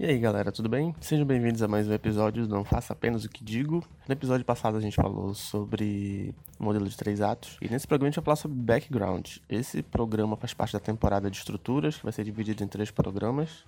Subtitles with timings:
[0.00, 0.94] E aí galera, tudo bem?
[0.98, 3.84] Sejam bem-vindos a mais um episódio do Não Faça Apenas o que Digo.
[4.08, 8.08] No episódio passado a gente falou sobre o modelo de três atos e nesse programa
[8.08, 9.36] a gente vai falar sobre background.
[9.46, 13.62] Esse programa faz parte da temporada de estruturas, que vai ser dividido em três programas.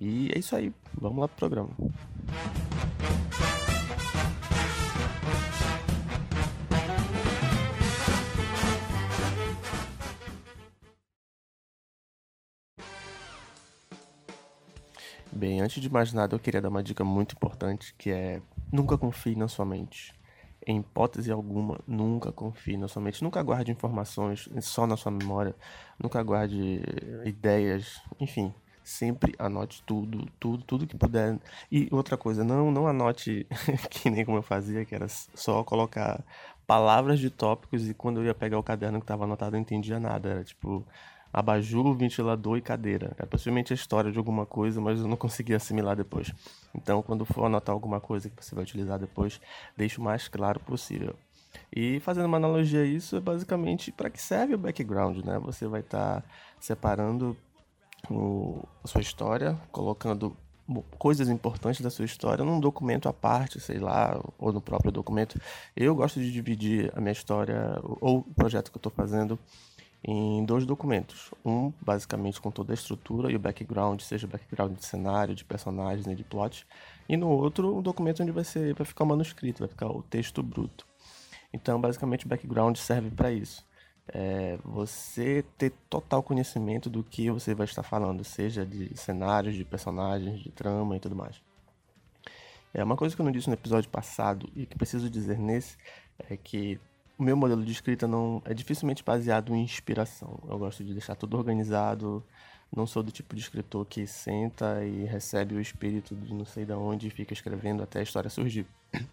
[0.00, 1.68] E é isso aí, vamos lá pro programa.
[15.32, 18.98] Bem, antes de mais nada, eu queria dar uma dica muito importante, que é nunca
[18.98, 20.12] confie na sua mente.
[20.66, 23.22] Em hipótese alguma, nunca confie na sua mente.
[23.22, 25.54] Nunca guarde informações só na sua memória.
[25.98, 26.82] Nunca guarde
[27.24, 28.02] ideias.
[28.18, 31.38] Enfim, sempre anote tudo, tudo, tudo que puder.
[31.70, 33.46] E outra coisa, não, não anote
[33.88, 36.24] que nem como eu fazia, que era só colocar
[36.66, 40.00] palavras de tópicos e quando eu ia pegar o caderno que estava anotado eu entendia
[40.00, 40.28] nada.
[40.28, 40.84] Era tipo,
[41.32, 43.14] abajur, ventilador e cadeira.
[43.18, 46.32] É possivelmente a história de alguma coisa, mas eu não consegui assimilar depois.
[46.74, 49.40] Então, quando for anotar alguma coisa que você vai utilizar depois,
[49.76, 51.14] deixe o mais claro possível.
[51.74, 55.38] E fazendo uma analogia a isso, é basicamente para que serve o background, né?
[55.40, 57.36] Você vai estar tá separando
[58.10, 60.36] o, a sua história, colocando
[60.98, 65.40] coisas importantes da sua história num documento à parte, sei lá, ou no próprio documento.
[65.76, 69.38] Eu gosto de dividir a minha história ou o projeto que eu estou fazendo
[70.02, 71.30] em dois documentos.
[71.44, 75.44] Um, basicamente, com toda a estrutura e o background, seja o background de cenário, de
[75.44, 76.66] personagens e de plot.
[77.08, 80.02] E no outro, um documento onde vai, ser, vai ficar o manuscrito, vai ficar o
[80.02, 80.86] texto bruto.
[81.52, 83.68] Então, basicamente, o background serve para isso.
[84.12, 89.64] É você ter total conhecimento do que você vai estar falando, seja de cenários, de
[89.64, 91.40] personagens, de trama e tudo mais.
[92.72, 95.76] É uma coisa que eu não disse no episódio passado e que preciso dizer nesse
[96.28, 96.78] é que
[97.20, 100.40] o meu modelo de escrita não é dificilmente baseado em inspiração.
[100.48, 102.24] Eu gosto de deixar tudo organizado.
[102.74, 106.64] Não sou do tipo de escritor que senta e recebe o espírito de não sei
[106.64, 108.66] de onde e fica escrevendo até a história surgir.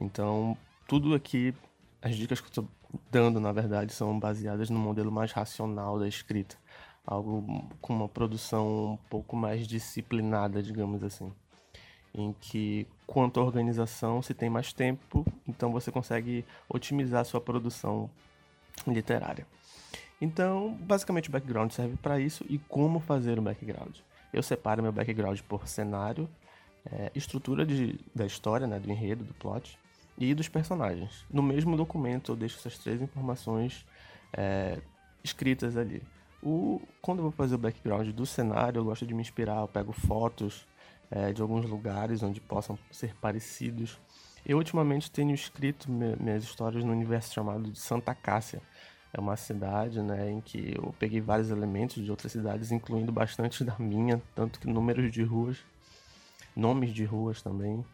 [0.00, 0.56] Então,
[0.88, 1.54] tudo aqui,
[2.02, 2.68] as dicas que eu estou
[3.12, 6.56] dando, na verdade, são baseadas no modelo mais racional da escrita.
[7.06, 11.32] Algo com uma produção um pouco mais disciplinada, digamos assim
[12.14, 17.40] em que quanto à organização se tem mais tempo, então você consegue otimizar a sua
[17.40, 18.08] produção
[18.86, 19.46] literária.
[20.20, 23.96] Então, basicamente o background serve para isso e como fazer o background.
[24.32, 26.28] Eu separo meu background por cenário,
[26.90, 29.78] é, estrutura de, da história, né, do enredo, do plot
[30.16, 31.24] e dos personagens.
[31.30, 33.84] No mesmo documento eu deixo essas três informações
[34.32, 34.78] é,
[35.22, 36.02] escritas ali.
[36.42, 39.68] O, quando eu vou fazer o background do cenário, eu gosto de me inspirar, eu
[39.68, 40.66] pego fotos
[41.10, 43.98] é, de alguns lugares onde possam ser parecidos.
[44.44, 48.60] Eu ultimamente tenho escrito minhas histórias no universo chamado de Santa Cássia.
[49.12, 53.62] É uma cidade né, em que eu peguei vários elementos de outras cidades, incluindo bastante
[53.64, 55.58] da minha, tanto que números de ruas,
[56.54, 57.84] nomes de ruas também.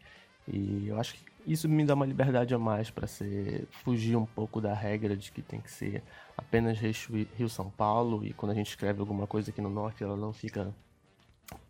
[0.48, 4.27] E eu acho que isso me dá uma liberdade a mais para ser fugir um
[4.27, 6.03] pouco da regra de que tem que ser
[6.37, 10.16] apenas Rio São Paulo e quando a gente escreve alguma coisa aqui no norte ela
[10.16, 10.75] não fica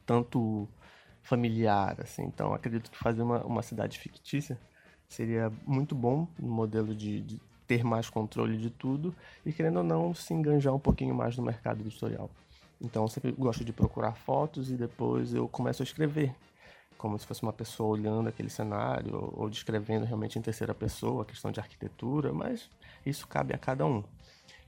[0.04, 0.68] tanto
[1.22, 2.22] familiar, assim.
[2.24, 4.58] Então, acredito que fazer uma, uma cidade fictícia
[5.08, 9.14] seria muito bom no modelo de, de, ter mais controle de tudo
[9.46, 12.28] e, querendo ou não, se enganjar um pouquinho mais no mercado editorial.
[12.80, 16.34] Então, eu sempre gosto de procurar fotos e depois eu começo a escrever,
[16.98, 21.24] como se fosse uma pessoa olhando aquele cenário ou, descrevendo realmente em terceira pessoa, a
[21.24, 22.68] questão de arquitetura, mas
[23.06, 24.02] isso cabe a cada um.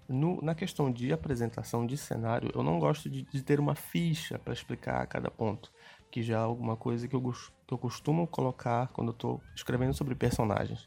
[0.09, 4.39] No, na questão de apresentação de cenário, eu não gosto de, de ter uma ficha
[4.39, 5.73] para explicar cada ponto
[6.12, 7.33] que já é alguma coisa que eu,
[7.67, 10.87] que eu costumo colocar quando eu estou escrevendo sobre personagens.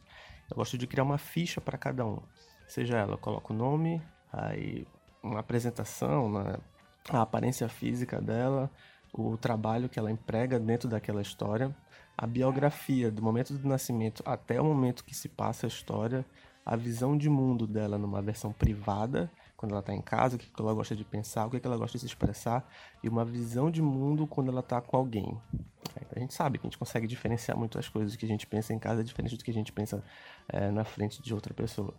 [0.50, 2.20] Eu gosto de criar uma ficha para cada um.
[2.68, 4.00] Seja ela, eu coloco o nome,
[4.32, 4.88] aí
[5.24, 6.38] uma apresentação,
[7.10, 8.70] a aparência física dela,
[9.12, 11.76] o trabalho que ela emprega dentro daquela história,
[12.16, 16.24] a biografia do momento do nascimento até o momento que se passa a história,
[16.64, 20.50] a visão de mundo dela numa versão privada quando ela está em casa, o que
[20.60, 22.68] ela gosta de pensar, o que ela gosta de se expressar,
[23.04, 25.38] e uma visão de mundo quando ela está com alguém.
[26.16, 28.74] A gente sabe que a gente consegue diferenciar muito as coisas que a gente pensa
[28.74, 30.04] em casa, diferente do que a gente pensa
[30.48, 31.94] é, na frente de outra pessoa.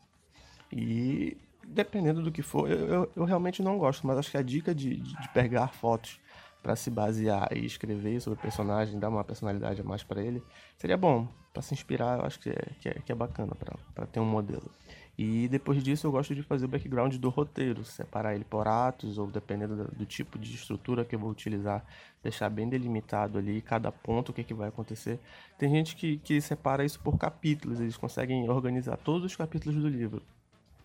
[0.70, 1.36] E
[1.66, 4.74] dependendo do que for, eu, eu, eu realmente não gosto, mas acho que a dica
[4.74, 6.20] de, de, de pegar fotos
[6.62, 10.42] para se basear e escrever sobre o personagem, dar uma personalidade a mais para ele,
[10.76, 11.28] seria bom.
[11.52, 13.52] Para se inspirar, eu acho que é, que é, que é bacana
[13.94, 14.70] para ter um modelo.
[15.18, 19.16] E depois disso eu gosto de fazer o background do roteiro, separar ele por atos
[19.16, 21.82] ou dependendo do, tipo de estrutura que eu vou utilizar,
[22.22, 25.18] deixar bem delimitado ali cada ponto o que, que vai acontecer.
[25.56, 29.88] Tem gente que, que separa isso por capítulos, eles conseguem organizar todos os capítulos do
[29.88, 30.22] livro.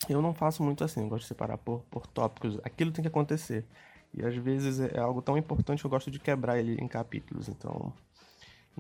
[0.08, 3.10] Eu não faço muito assim, eu gosto de separar por, por tópicos, aquilo tem que
[3.10, 3.66] acontecer.
[4.14, 7.50] E às vezes é algo tão importante que eu gosto de quebrar ele em capítulos,
[7.50, 7.94] então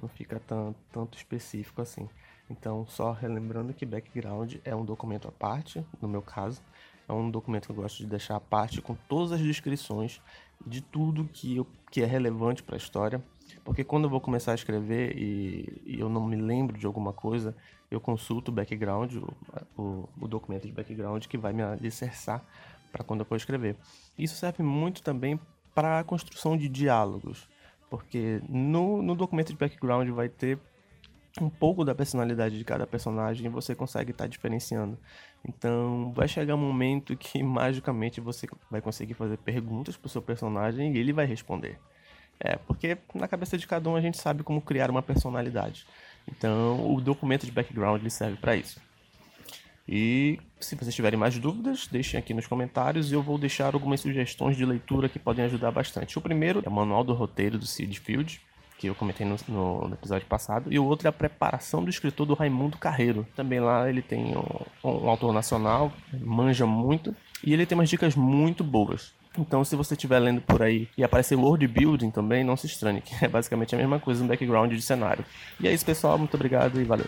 [0.01, 2.07] não fica tão, tanto específico assim.
[2.51, 6.61] Então, só relembrando que background é um documento à parte, no meu caso,
[7.07, 10.21] é um documento que eu gosto de deixar à parte com todas as descrições
[10.67, 13.23] de tudo que, eu, que é relevante para a história,
[13.63, 17.13] porque quando eu vou começar a escrever e, e, eu não me lembro de alguma
[17.13, 17.55] coisa,
[17.89, 22.43] eu consulto o background, o, o, o documento de background que vai me alicerçar
[22.91, 23.77] para quando eu for escrever.
[24.17, 25.39] Isso serve muito também
[25.73, 27.47] para a construção de diálogos,
[27.89, 30.59] porque no, no documento de background vai ter
[31.39, 34.97] um pouco da personalidade de cada personagem você consegue estar tá diferenciando.
[35.47, 40.93] Então, vai chegar um momento que magicamente você vai conseguir fazer perguntas pro seu personagem
[40.93, 41.79] e ele vai responder.
[42.39, 45.85] É, porque na cabeça de cada um a gente sabe como criar uma personalidade.
[46.27, 48.81] Então, o documento de background ele serve para isso.
[49.87, 53.99] E se vocês tiverem mais dúvidas, deixem aqui nos comentários e eu vou deixar algumas
[53.99, 56.17] sugestões de leitura que podem ajudar bastante.
[56.17, 58.41] O primeiro é o Manual do Roteiro do Seed Field,
[58.81, 62.25] que eu comentei no, no, episódio passado, e o outro é a preparação do escritor
[62.25, 63.27] do Raimundo Carreiro.
[63.35, 68.15] Também lá ele tem um, um autor nacional, manja muito, e ele tem umas dicas
[68.15, 69.13] muito boas.
[69.37, 73.01] Então, se você estiver lendo por aí e aparecer world building também, não se estranhe,
[73.01, 75.23] que é basicamente a mesma coisa no background de cenário.
[75.59, 76.17] E é isso, pessoal.
[76.17, 77.07] Muito obrigado e valeu.